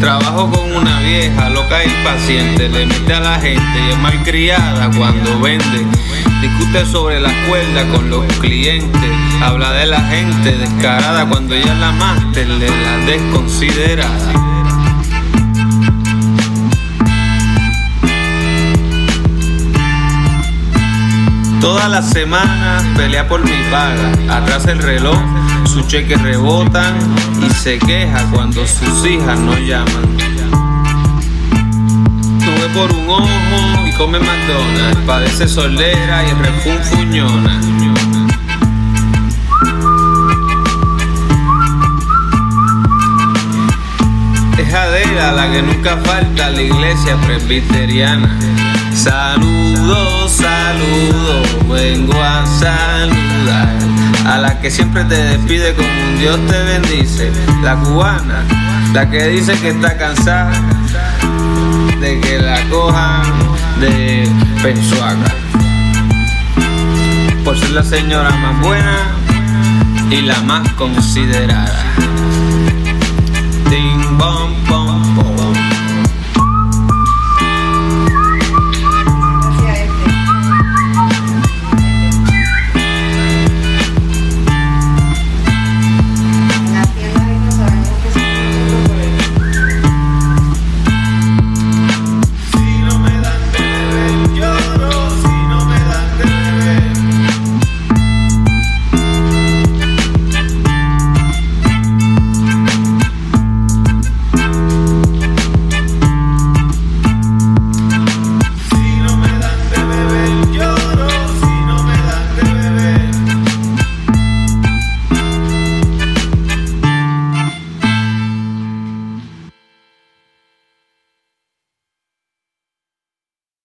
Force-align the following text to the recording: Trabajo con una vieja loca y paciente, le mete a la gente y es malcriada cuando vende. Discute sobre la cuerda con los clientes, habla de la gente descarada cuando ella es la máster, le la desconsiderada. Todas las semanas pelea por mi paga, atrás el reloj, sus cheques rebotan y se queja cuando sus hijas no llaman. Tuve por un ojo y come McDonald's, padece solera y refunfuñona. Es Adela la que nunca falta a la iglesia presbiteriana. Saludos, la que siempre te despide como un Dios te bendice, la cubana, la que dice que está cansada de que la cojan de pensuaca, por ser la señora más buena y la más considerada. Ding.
Trabajo 0.00 0.50
con 0.50 0.76
una 0.76 0.98
vieja 1.00 1.48
loca 1.50 1.84
y 1.84 1.90
paciente, 2.04 2.68
le 2.68 2.86
mete 2.86 3.14
a 3.14 3.20
la 3.20 3.38
gente 3.38 3.62
y 3.86 3.90
es 3.92 3.98
malcriada 3.98 4.90
cuando 4.96 5.38
vende. 5.40 5.86
Discute 6.40 6.84
sobre 6.86 7.20
la 7.20 7.32
cuerda 7.46 7.86
con 7.94 8.10
los 8.10 8.26
clientes, 8.38 9.10
habla 9.40 9.72
de 9.72 9.86
la 9.86 10.00
gente 10.00 10.56
descarada 10.56 11.28
cuando 11.28 11.54
ella 11.54 11.72
es 11.72 11.78
la 11.78 11.92
máster, 11.92 12.48
le 12.48 12.68
la 12.68 12.96
desconsiderada. 13.06 14.53
Todas 21.64 21.88
las 21.88 22.10
semanas 22.10 22.84
pelea 22.94 23.26
por 23.26 23.42
mi 23.42 23.56
paga, 23.70 24.36
atrás 24.36 24.66
el 24.66 24.80
reloj, 24.80 25.16
sus 25.64 25.88
cheques 25.88 26.20
rebotan 26.20 26.94
y 27.42 27.48
se 27.54 27.78
queja 27.78 28.22
cuando 28.30 28.66
sus 28.66 29.06
hijas 29.06 29.38
no 29.38 29.56
llaman. 29.56 30.18
Tuve 32.38 32.68
por 32.74 32.92
un 32.92 33.08
ojo 33.08 33.86
y 33.86 33.92
come 33.92 34.18
McDonald's, 34.18 34.98
padece 35.06 35.48
solera 35.48 36.22
y 36.24 36.32
refunfuñona. 36.32 37.58
Es 44.58 44.74
Adela 44.74 45.32
la 45.32 45.50
que 45.50 45.62
nunca 45.62 45.96
falta 46.04 46.48
a 46.48 46.50
la 46.50 46.60
iglesia 46.60 47.16
presbiteriana. 47.22 48.38
Saludos, 48.94 50.13
la 54.54 54.60
que 54.60 54.70
siempre 54.70 55.04
te 55.04 55.16
despide 55.16 55.74
como 55.74 55.88
un 55.88 56.18
Dios 56.18 56.38
te 56.46 56.62
bendice, 56.62 57.32
la 57.62 57.76
cubana, 57.76 58.44
la 58.92 59.10
que 59.10 59.28
dice 59.28 59.54
que 59.58 59.70
está 59.70 59.96
cansada 59.96 60.52
de 62.00 62.20
que 62.20 62.38
la 62.38 62.60
cojan 62.68 63.22
de 63.80 64.28
pensuaca, 64.62 65.34
por 67.44 67.58
ser 67.58 67.70
la 67.70 67.82
señora 67.82 68.30
más 68.30 68.60
buena 68.60 68.96
y 70.10 70.22
la 70.22 70.40
más 70.42 70.68
considerada. 70.72 71.82
Ding. 73.70 74.04